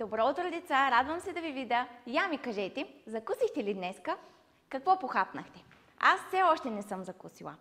[0.00, 0.90] Добро утро, деца!
[0.90, 1.86] Радвам се да ви видя.
[2.06, 4.16] Я ми кажете, закусихте ли днеска?
[4.68, 5.64] Какво похапнахте?
[5.98, 7.54] Аз все още не съм закусила.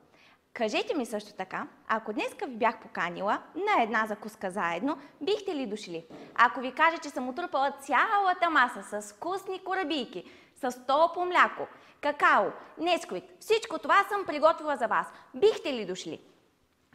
[0.53, 5.65] Кажете ми също така, ако днеска ви бях поканила на една закуска заедно, бихте ли
[5.65, 6.05] дошли?
[6.35, 10.23] Ако ви кажа, че съм отрупала цялата маса с вкусни корабийки,
[10.55, 11.67] с топло мляко,
[12.01, 12.45] какао,
[12.77, 15.07] несквит, всичко това съм приготвила за вас.
[15.33, 16.21] Бихте ли дошли?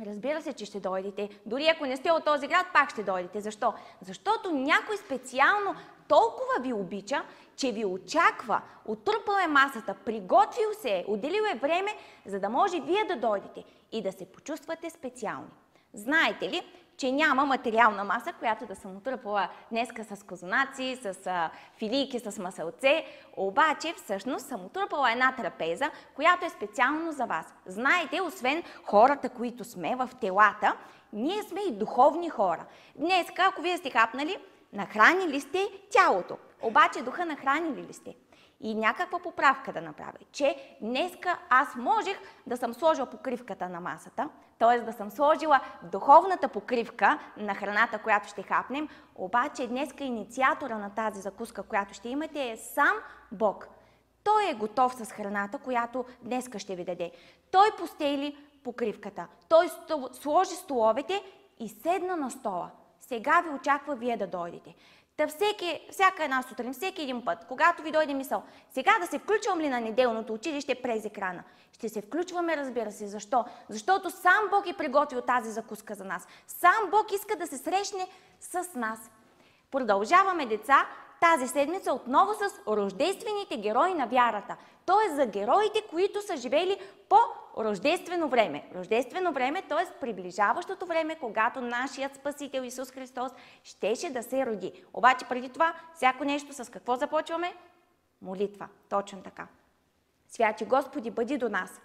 [0.01, 1.29] Разбира се, че ще дойдете.
[1.47, 3.41] Дори ако не сте от този град, пак ще дойдете.
[3.41, 3.75] Защо?
[4.01, 5.75] Защото някой специално
[6.09, 7.25] толкова ви обича,
[7.57, 11.91] че ви очаква, отрупал е масата, приготвил се е, отделил е време,
[12.27, 15.51] за да може вие да дойдете и да се почувствате специални.
[15.93, 16.63] Знаете ли,
[16.97, 22.39] че няма материална маса, която да съм отръпала днеска с козунаци, с а, филийки, с
[22.39, 23.05] маселце.
[23.37, 27.55] Обаче, всъщност, съм отръпала една трапеза, която е специално за вас.
[27.67, 30.77] Знаете, освен хората, които сме в телата,
[31.13, 32.65] ние сме и духовни хора.
[32.97, 34.37] Днеска, ако вие сте хапнали,
[34.73, 36.37] нахранили сте тялото.
[36.63, 38.15] Обаче духа нахранили ли сте?
[38.65, 44.29] И някаква поправка да направя, че днеска аз можех да съм сложила покривката на масата,
[44.59, 44.81] т.е.
[44.81, 51.21] да съм сложила духовната покривка на храната, която ще хапнем, обаче днеска инициатора на тази
[51.21, 52.95] закуска, която ще имате е сам
[53.33, 53.69] Бог.
[54.25, 57.13] Той е готов с храната, която днеска ще ви даде.
[57.51, 59.27] Той постели покривката.
[59.49, 59.69] Той
[60.13, 61.23] сложи столовете
[61.59, 62.71] и седна на стола.
[63.01, 64.75] Сега ви очаква вие да дойдете.
[65.17, 69.19] Та всеки, всяка една сутрин, всеки един път, когато ви дойде мисъл, сега да се
[69.19, 71.43] включвам ли на неделното училище през екрана?
[71.73, 73.07] Ще се включваме, разбира се.
[73.07, 73.45] Защо?
[73.69, 76.27] Защото сам Бог е приготвил тази закуска за нас.
[76.47, 78.09] Сам Бог иска да се срещне
[78.41, 79.11] с нас.
[79.71, 80.87] Продължаваме, деца,
[81.31, 84.57] тази седмица отново с рождествените герои на вярата.
[84.87, 85.15] Т.е.
[85.15, 87.17] за героите, които са живели по
[87.59, 88.65] рождествено време.
[88.75, 90.01] Рождествено време, т.е.
[90.01, 94.85] приближаващото време, когато нашият Спасител Исус Христос щеше да се роди.
[94.95, 97.55] Обаче преди това, всяко нещо с какво започваме?
[98.23, 98.69] Молитва.
[98.89, 99.47] Точно така.
[100.29, 101.81] Святи Господи, бъди до нас.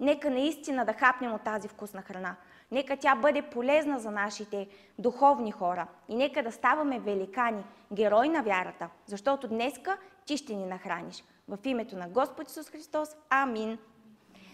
[0.00, 2.36] Нека наистина да хапнем от тази вкусна храна.
[2.72, 4.68] Нека тя бъде полезна за нашите
[4.98, 5.86] духовни хора.
[6.08, 9.96] И нека да ставаме великани, герои на вярата, защото днеска
[10.26, 11.24] ти ще ни нахраниш.
[11.48, 13.08] В името на Господ Исус Христос.
[13.30, 13.78] Амин.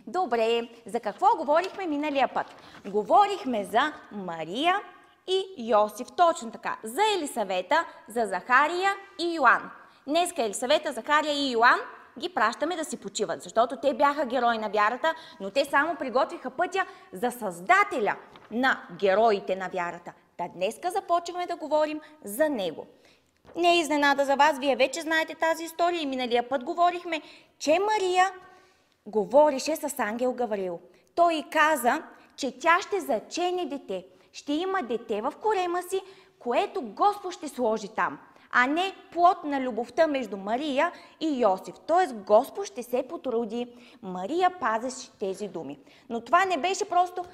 [0.06, 2.47] Добре, за какво говорихме миналия път?
[2.87, 4.75] Говорихме за Мария
[5.27, 6.77] и Йосиф, точно така.
[6.83, 9.71] За Елисавета, за Захария и Йоан.
[10.06, 11.79] Днеска Елисавета, Захария и Йоан
[12.19, 16.51] ги пращаме да си почиват, защото те бяха герои на вярата, но те само приготвиха
[16.51, 18.17] пътя за създателя
[18.51, 20.12] на героите на вярата.
[20.37, 22.87] Та днеска започваме да говорим за него.
[23.56, 27.23] Не е изненада за вас, вие вече знаете тази история и миналия път говорихме,
[27.59, 28.31] че Мария
[29.06, 30.81] говорише с ангел Гаврил.
[31.15, 32.03] Той и каза,
[32.37, 34.06] че тя ще зачене дете.
[34.33, 36.00] Ще има дете в корема си,
[36.39, 38.19] което Господ ще сложи там
[38.50, 41.75] а не плод на любовта между Мария и Йосиф.
[41.86, 42.14] Т.е.
[42.14, 43.66] Господ ще се потруди.
[44.03, 45.78] Мария пазеше тези думи.
[46.09, 47.25] Но това не беше просто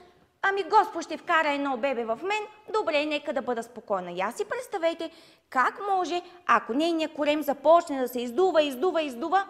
[0.47, 2.43] Ами Господ ще вкара едно бебе в мен,
[2.73, 4.13] добре, нека да бъда спокойна.
[4.13, 5.11] И аз си представете
[5.51, 9.47] как може, ако нейният корем започне да се издува, издува, издува,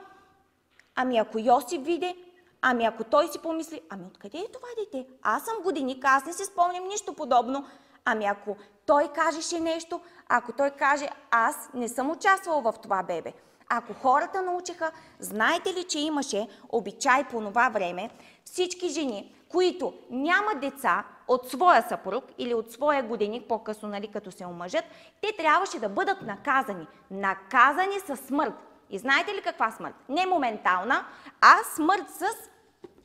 [0.94, 2.16] ами ако Йосиф види,
[2.62, 5.06] ами ако той си помисли, ами откъде е това дете?
[5.22, 7.66] Аз съм годиник, аз не си спомням нищо подобно.
[8.04, 8.56] Ами ако
[8.86, 13.32] той кажеше нещо, ако той каже, аз не съм участвал в това бебе.
[13.68, 18.10] Ако хората научиха, знаете ли, че имаше обичай по това време
[18.44, 24.30] всички жени, които нямат деца от своя съпруг или от своя годеник, по-късно, нали, като
[24.30, 24.84] се омъжат,
[25.20, 26.86] те трябваше да бъдат наказани.
[27.10, 28.54] Наказани със смърт.
[28.90, 29.94] И знаете ли каква смърт?
[30.08, 31.04] Не моментална,
[31.40, 32.24] а смърт с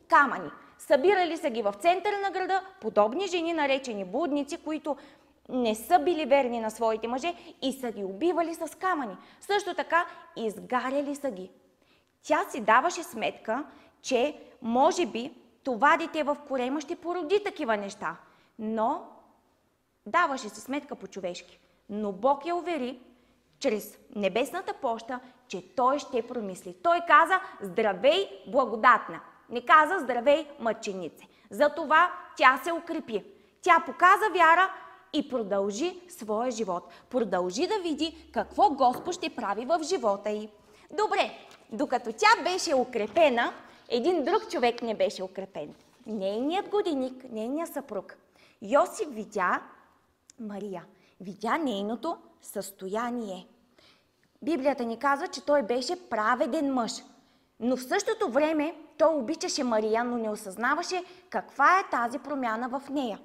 [0.08, 0.50] камъни.
[0.78, 4.98] Събирали са ги в центъра на града подобни жени, наречени будници, които
[5.50, 9.18] не са били верни на своите мъже и са ги убивали с камъни.
[9.42, 10.06] Също така
[10.36, 11.52] изгаряли са ги.
[12.24, 13.64] Тя си даваше сметка,
[14.02, 15.34] че може би
[15.64, 18.18] това дете в корема ще породи такива неща.
[18.60, 19.08] Но
[20.06, 21.60] даваше си сметка по-човешки.
[21.90, 23.00] Но Бог я увери,
[23.60, 26.76] чрез небесната поща, че Той ще промисли.
[26.84, 29.20] Той каза, здравей, благодатна.
[29.50, 31.28] Не каза, здравей, мъченице.
[31.50, 33.24] Затова тя се укрепи.
[33.62, 34.70] Тя показа вяра
[35.14, 36.84] и продължи своя живот.
[37.10, 40.50] Продължи да види какво Господ ще прави в живота й.
[40.98, 41.32] Добре,
[41.72, 43.54] докато тя беше укрепена,
[43.90, 45.76] един друг човек не беше укрепен.
[46.06, 48.18] Нейният годиник, нейният съпруг.
[48.62, 49.62] Йосиф видя
[50.40, 50.86] Мария.
[51.22, 53.48] Видя нейното състояние.
[54.42, 56.92] Библията ни казва, че той беше праведен мъж.
[57.60, 62.90] Но в същото време той обичаше Мария, но не осъзнаваше каква е тази промяна в
[62.90, 63.20] нея.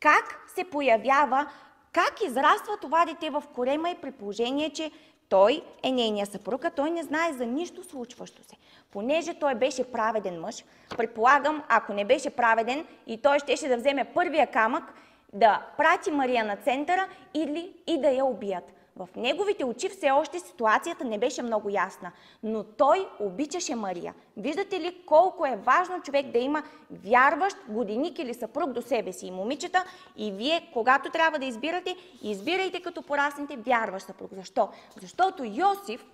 [0.00, 1.46] Как се появява
[1.92, 4.90] как израства това дете в корема и при положение, че
[5.28, 8.56] той е нейния съпруг, а той не знае за нищо случващо се.
[8.90, 10.64] Понеже той беше праведен мъж,
[10.96, 14.94] предполагам, ако не беше праведен и той щеше да вземе първия камък,
[15.32, 18.64] да прати Мария на центъра или и да я убият.
[18.98, 22.12] В неговите очи все още ситуацията не беше много ясна,
[22.42, 24.14] но той обичаше Мария.
[24.36, 29.26] Виждате ли колко е важно човек да има вярващ годиник или съпруг до себе си
[29.26, 29.84] и момичета
[30.16, 34.30] и вие, когато трябва да избирате, избирайте като пораснете вярващ съпруг.
[34.34, 34.68] Защо?
[35.00, 36.06] Защото Йосиф,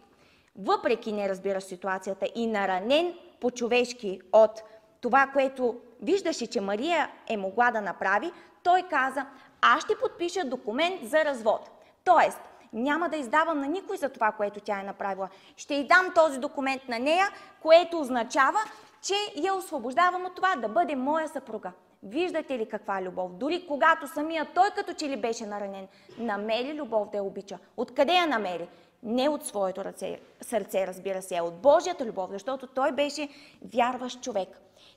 [0.59, 4.63] въпреки не разбира ситуацията и наранен по-човешки от
[5.01, 8.33] това, което виждаше, че Мария е могла да направи,
[8.63, 9.27] той каза,
[9.61, 11.71] аз ще подпиша документ за развод.
[12.05, 12.41] Тоест,
[12.75, 15.29] няма да издавам на никой за това, което тя е направила.
[15.57, 17.29] Ще й дам този документ на нея,
[17.63, 18.59] което означава,
[19.03, 21.73] че я освобождавам от това да бъде моя съпруга.
[22.03, 23.33] Виждате ли каква любов?
[23.33, 25.89] Дори когато самия той като че ли беше наранен,
[26.19, 27.59] намери любов да я обича.
[27.77, 28.69] Откъде я намери?
[29.03, 33.29] Не от своето ръце, сърце, разбира се, а от Божията любов, защото той беше
[33.75, 34.49] вярващ човек.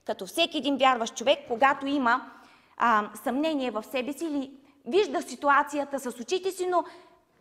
[0.06, 2.32] Като всеки един вярващ човек, когато има
[2.78, 4.52] а, съмнение в себе си или
[4.86, 6.84] вижда ситуацията с очите си, но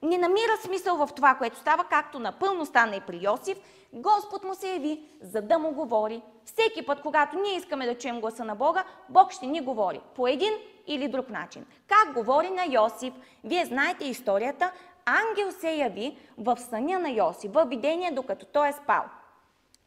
[0.06, 3.58] не намира смисъл в това, което става, както напълно стана и при Йосиф,
[3.92, 6.22] Господ му се яви, за да му говори.
[6.44, 10.26] Всеки път, когато ние искаме да чуем гласа на Бога, Бог ще ни говори по
[10.26, 10.52] един
[10.86, 11.66] или друг начин.
[11.88, 13.14] Как говори на Йосиф?
[13.44, 14.72] Вие знаете историята.
[15.06, 19.04] Ангел се яви в съня на Йосиф, в видение, докато той е спал.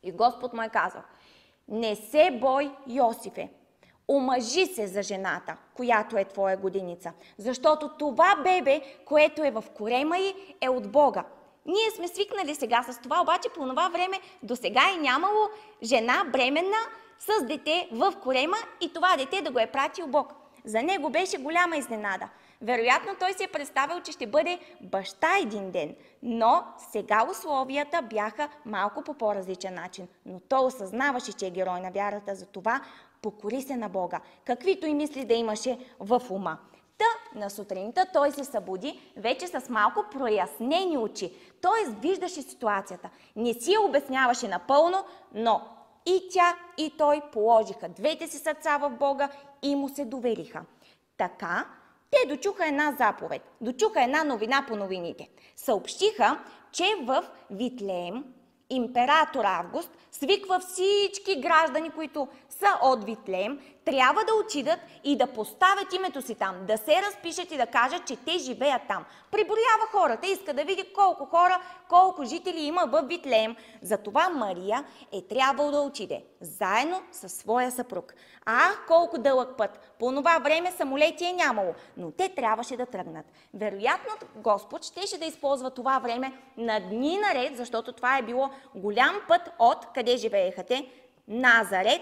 [0.04, 1.02] И Господ му е казал,
[1.68, 3.50] не се бой, Йосифе,
[4.10, 7.12] омъжи се за жената, която е твоя годиница.
[7.38, 11.24] Защото това бебе, което е в корема й, е от Бога.
[11.66, 15.50] Ние сме свикнали сега с това, обаче по това време до сега е нямало
[15.84, 16.78] жена бременна
[17.20, 20.34] с дете в корема и това дете да го е пратил Бог.
[20.66, 22.30] За него беше голяма изненада.
[22.62, 28.50] Вероятно той си е представил, че ще бъде баща един ден, но сега условията бяха
[28.66, 30.08] малко по по-различен начин.
[30.26, 32.82] Но той осъзнаваше, че е герой на вярата, затова
[33.22, 36.58] покори се на Бога, каквито и мисли да имаше в ума.
[36.98, 41.34] Та на сутринта той се събуди вече с малко прояснени очи.
[41.62, 43.10] Той виждаше ситуацията.
[43.36, 45.62] Не си я обясняваше напълно, но
[46.06, 49.30] и тя, и той положиха двете си сърца в Бога
[49.62, 50.62] и му се довериха.
[51.18, 51.66] Така,
[52.12, 55.30] те дочуха една заповед, дочуха една новина по новините.
[55.56, 56.40] Съобщиха,
[56.72, 58.24] че в Витлеем,
[58.70, 65.94] император Август свиква всички граждани, които са от Витлеем, трябва да отидат и да поставят
[65.94, 69.06] името си там, да се разпишат и да кажат, че те живеят там.
[69.32, 73.56] Приброява хората, иска да види колко хора, колко жители има в Витлеем.
[73.82, 74.84] Затова Мария
[75.14, 78.14] е трябвало да отиде, заедно със своя съпруг.
[78.46, 79.80] Ах, колко дълъг път!
[80.00, 83.26] По това време самолети е нямало, но те трябваше да тръгнат.
[83.54, 89.16] Вероятно Господ щеше да използва това време на дни наред, защото това е било голям
[89.28, 90.90] път от къде живееха те,
[91.30, 92.02] Назарет,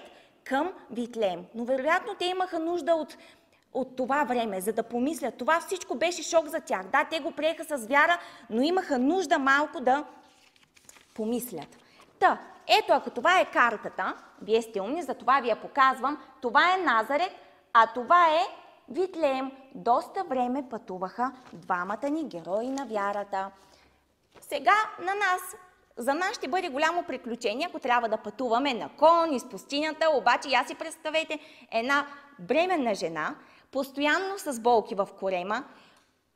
[0.50, 1.46] към Витлеем.
[1.56, 3.18] Но вероятно те имаха нужда от,
[3.74, 5.38] от това време, за да помислят.
[5.38, 6.88] Това всичко беше шок за тях.
[6.88, 10.04] Да, те го приеха с вяра, но имаха нужда малко да
[11.14, 11.78] помислят.
[12.20, 16.74] Та, ето ако това е картата, вие сте умни, за това ви я показвам, това
[16.74, 17.32] е Назарет,
[17.74, 18.42] а това е
[18.90, 19.52] Витлеем.
[19.76, 23.52] Доста време пътуваха двамата ни герои на вярата.
[24.42, 25.42] Сега на нас
[25.98, 30.50] за нас ще бъде голямо приключение, ако трябва да пътуваме на кон из пустинята, обаче
[30.50, 31.40] я си представете
[31.72, 32.08] една
[32.40, 33.36] бременна жена,
[33.72, 35.64] постоянно с болки в корема,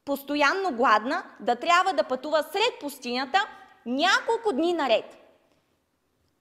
[0.06, 3.40] постоянно гладна, да трябва да пътува сред пустинята
[3.86, 5.18] няколко дни наред.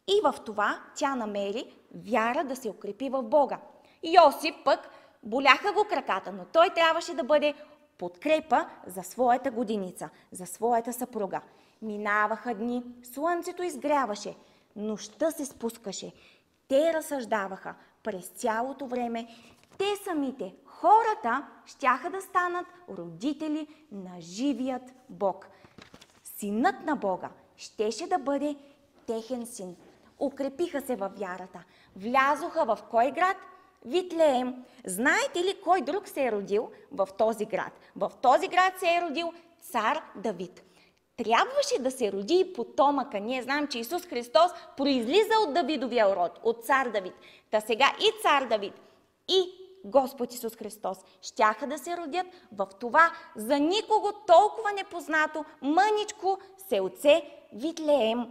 [0.08, 3.58] И в това тя намери вяра да се укрепи в Бога.
[4.02, 4.88] Йосип пък
[5.22, 7.54] боляха го краката, но той трябваше да бъде
[7.98, 11.40] подкрепа за своята годиница, за своята съпруга.
[11.82, 14.34] Минаваха дни, слънцето изгряваше,
[14.76, 16.12] нощта се спускаше.
[16.68, 19.26] Те разсъждаваха през цялото време.
[19.78, 25.48] Те самите, хората, щяха да станат родители на живият Бог.
[26.24, 28.56] Синът на Бога щеше да бъде
[29.06, 29.76] техен син.
[30.20, 31.64] Укрепиха се във вярата.
[31.96, 33.36] Влязоха в кой град?
[33.84, 34.64] Витлеем.
[34.86, 37.72] Знаете ли кой друг се е родил в този град?
[37.96, 40.62] В този град се е родил цар Давид
[41.24, 43.20] трябваше да се роди и потомъка.
[43.20, 47.14] Ние знаем, че Исус Христос произлиза от Давидовия род, от цар Давид.
[47.50, 48.74] Та сега и цар Давид,
[49.28, 49.52] и
[49.84, 57.22] Господ Исус Христос щяха да се родят в това за никого толкова непознато мъничко селце
[57.52, 58.26] Витлеем.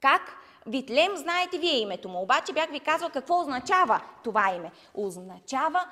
[0.00, 0.36] Как?
[0.66, 4.72] Витлеем, знаете вие името му, обаче бях ви казал какво означава това име.
[4.94, 5.86] Означава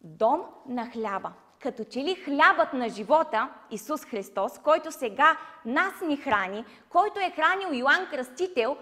[0.00, 1.32] дом на хляба.
[1.62, 7.30] Като че ли хлябът на живота, Исус Христос, който сега нас ни храни, който е
[7.30, 8.76] хранил Йоанн Кръстител,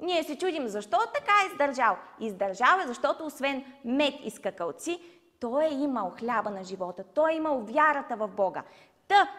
[0.00, 1.96] ние се чудим защо така е издържал.
[2.20, 5.00] Издържал е, защото освен мед и скакалци,
[5.40, 8.62] той е имал хляба на живота, той е имал вярата в Бога.
[9.08, 9.30] Та,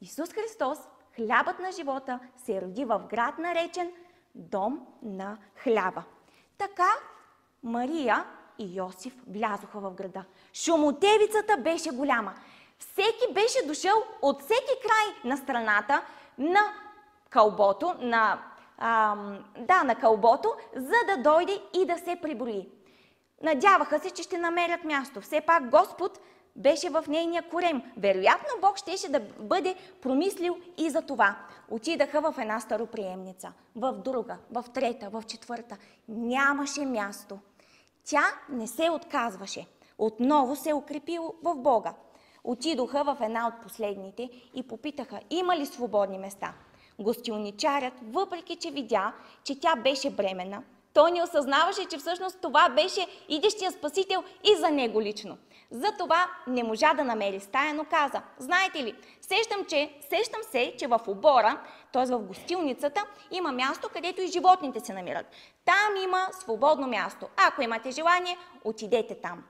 [0.00, 0.78] Исус Христос,
[1.16, 3.92] хлябът на живота, се роди в град наречен
[4.34, 6.02] Дом на хляба.
[6.58, 6.88] Така
[7.62, 8.24] Мария
[8.58, 10.24] и Йосиф влязоха в града.
[10.54, 12.34] Шумотевицата беше голяма.
[12.78, 16.02] Всеки беше дошъл от всеки край на страната
[16.38, 16.60] на
[17.30, 18.42] кълбото, на,
[18.78, 22.68] ам, да, на кълбото, за да дойде и да се приброи.
[23.42, 25.20] Надяваха се, че ще намерят място.
[25.20, 26.20] Все пак Господ
[26.56, 27.82] беше в нейния корем.
[27.96, 31.36] Вероятно Бог щеше да бъде промислил и за това.
[31.70, 35.76] Отидаха в една староприемница, в друга, в трета, в четвърта.
[36.08, 37.38] Нямаше място.
[38.04, 39.66] Тя не се отказваше.
[39.98, 41.94] Отново се укрепи в Бога.
[42.44, 46.54] Отидоха в една от последните и попитаха, има ли свободни места.
[46.98, 49.12] Гостилничарят, въпреки че видя,
[49.44, 50.62] че тя беше бременна,
[50.94, 55.38] той не осъзнаваше, че всъщност това беше идещия спасител и за него лично.
[55.74, 60.86] Затова не можа да намери стая, но каза, знаете ли, сещам, че, сещам се, че
[60.86, 61.60] в обора,
[61.92, 62.06] т.е.
[62.06, 65.26] в гостилницата, има място, където и животните се намират.
[65.64, 67.26] Там има свободно място.
[67.48, 69.44] Ако имате желание, отидете там.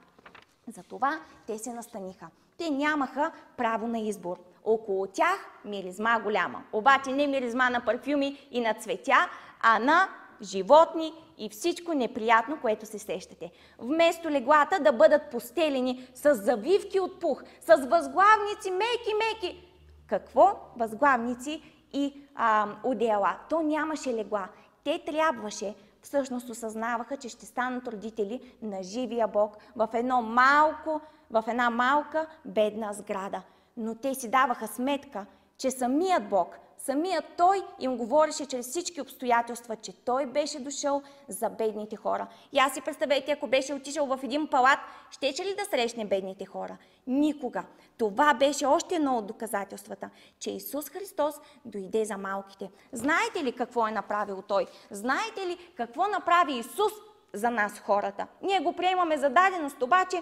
[0.67, 2.27] Затова те се настаниха.
[2.57, 4.37] Те нямаха право на избор.
[4.63, 6.63] Около тях миризма голяма.
[6.73, 9.29] Обаче не миризма на парфюми и на цветя,
[9.61, 10.09] а на
[10.41, 13.51] животни и всичко неприятно, което се сещате.
[13.79, 19.67] Вместо леглата да бъдат постелени с завивки от пух, с възглавници меки-меки.
[20.07, 20.59] Какво?
[20.77, 21.61] Възглавници
[21.93, 23.37] и а, одеяла.
[23.49, 24.47] То нямаше легла.
[24.83, 31.01] Те трябваше, всъщност осъзнаваха, че ще станат родители на живия Бог в едно малко,
[31.31, 33.41] в една малка бедна сграда.
[33.77, 35.25] Но те си даваха сметка,
[35.57, 41.49] че самият Бог Самият той им говореше чрез всички обстоятелства, че той беше дошъл за
[41.49, 42.27] бедните хора.
[42.51, 44.79] И аз си представете, ако беше отишъл в един палат,
[45.11, 46.77] щеше ли да срещне бедните хора?
[47.07, 47.63] Никога.
[47.97, 52.71] Това беше още едно от доказателствата, че Исус Христос дойде за малките.
[52.91, 54.65] Знаете ли какво е направил Той?
[54.91, 56.93] Знаете ли какво направи Исус
[57.33, 58.27] за нас хората?
[58.41, 60.21] Ние го приемаме за даденост, обаче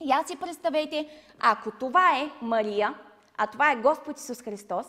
[0.00, 1.08] и аз си представете,
[1.40, 2.94] ако това е Мария,
[3.36, 4.86] а това е Господ Исус Христос,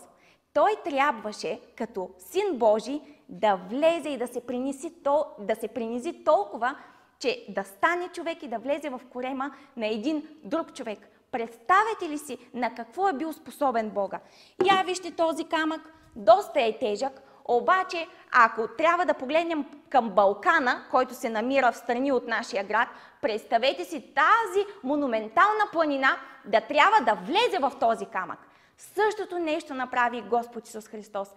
[0.54, 4.94] той трябваше, като син Божий, да влезе и да се, приниси,
[5.40, 6.76] да се принизи толкова,
[7.20, 11.00] че да стане човек и да влезе в корема на един друг човек.
[11.32, 14.20] Представете ли си на какво е бил способен Бога?
[14.66, 15.82] Я вижте този камък,
[16.16, 22.12] доста е тежък, обаче ако трябва да погледнем към Балкана, който се намира в страни
[22.12, 22.88] от нашия град,
[23.22, 28.40] представете си тази монументална планина да трябва да влезе в този камък.
[28.80, 31.30] Същото нещо направи Господ Исус Христос.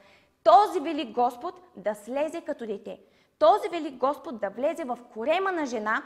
[0.44, 3.00] Този велик Господ да слезе като дете.
[3.38, 6.02] Този велик Господ да влезе в корема на жена,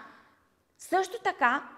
[0.78, 1.68] също така,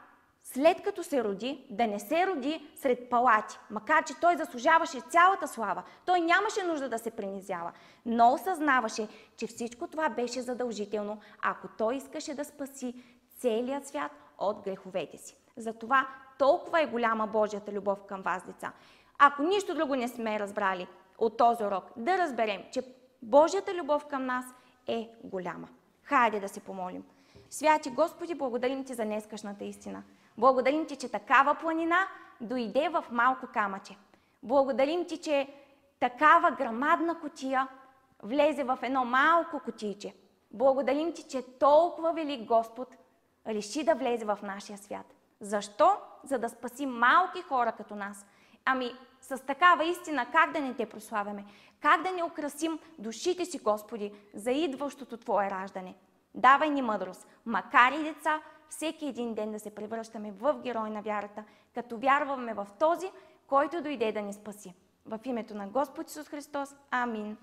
[0.42, 5.48] след като се роди, да не се роди сред палати, макар че той заслужаваше цялата
[5.48, 5.82] слава.
[6.04, 7.72] Той нямаше нужда да се принизява,
[8.06, 12.94] но осъзнаваше, че всичко това беше задължително, ако той искаше да спаси
[13.38, 15.36] целият свят от греховете си.
[15.56, 18.72] Затова толкова е голяма Божията любов към вас, деца.
[19.18, 22.82] Ако нищо друго не сме разбрали от този урок, да разберем, че
[23.22, 24.44] Божията любов към нас
[24.86, 25.68] е голяма.
[26.02, 27.04] Хайде да се помолим.
[27.50, 30.02] Святи Господи, благодарим Ти за днескашната истина.
[30.38, 32.06] Благодарим Ти, че такава планина
[32.40, 33.96] дойде в малко камъче.
[34.42, 35.48] Благодарим Ти, че
[36.00, 37.68] такава грамадна котия
[38.22, 40.14] влезе в едно малко котийче.
[40.50, 42.96] Благодарим Ти, че толкова велик Господ
[43.46, 45.14] реши да влезе в нашия свят.
[45.40, 45.90] Защо?
[46.24, 48.26] За да спаси малки хора като нас.
[48.64, 51.44] Ами, с такава истина как да не те прославяме?
[51.80, 55.94] Как да не украсим душите си, Господи, за идващото Твое раждане?
[56.34, 61.02] Давай ни мъдрост, макар и деца, всеки един ден да се превръщаме в герой на
[61.02, 61.44] вярата,
[61.74, 63.10] като вярваме в този,
[63.46, 64.74] който дойде да ни спаси.
[65.06, 66.74] В името на Господ Исус Христос.
[66.90, 67.36] Амин.